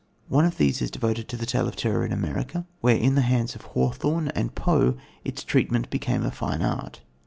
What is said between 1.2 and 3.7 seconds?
to the Tale of Terror in America, where in the hands of